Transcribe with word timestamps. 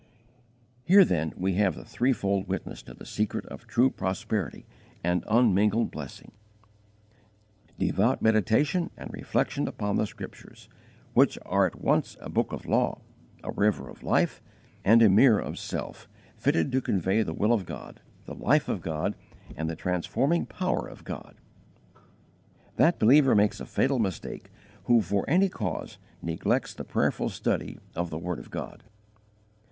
Here 0.83 1.05
then 1.05 1.31
we 1.37 1.53
have 1.57 1.77
a 1.77 1.85
threefold 1.85 2.47
witness 2.47 2.81
to 2.81 2.95
the 2.95 3.05
secret 3.05 3.45
of 3.45 3.67
true 3.67 3.91
prosperity 3.91 4.65
and 5.03 5.23
unmingled 5.29 5.91
blessing: 5.91 6.31
devout 7.77 8.19
meditation 8.19 8.89
and 8.97 9.13
reflection 9.13 9.67
upon 9.67 9.97
the 9.97 10.07
Scriptures, 10.07 10.67
which 11.13 11.37
are 11.45 11.67
at 11.67 11.79
once 11.81 12.17
a 12.19 12.31
book 12.31 12.51
of 12.51 12.65
law, 12.65 13.01
a 13.43 13.51
river 13.51 13.87
of 13.87 14.01
life, 14.01 14.41
and 14.83 15.03
a 15.03 15.07
mirror 15.07 15.39
of 15.39 15.59
self 15.59 16.09
fitted 16.35 16.71
to 16.71 16.81
convey 16.81 17.21
the 17.21 17.35
will 17.35 17.53
of 17.53 17.67
God, 17.67 17.99
the 18.25 18.33
life 18.33 18.67
of 18.67 18.81
God, 18.81 19.13
and 19.55 19.69
the 19.69 19.75
transforming 19.75 20.47
power 20.47 20.87
of 20.87 21.03
God. 21.03 21.35
That 22.77 22.97
believer 22.97 23.35
makes 23.35 23.59
a 23.59 23.67
fatal 23.67 23.99
mistake 23.99 24.49
who 24.85 25.03
for 25.03 25.29
any 25.29 25.47
cause 25.47 25.99
neglects 26.23 26.73
the 26.73 26.85
prayerful 26.85 27.29
study 27.29 27.77
of 27.93 28.09
the 28.09 28.17
word 28.17 28.39
of 28.39 28.49
God. 28.49 28.83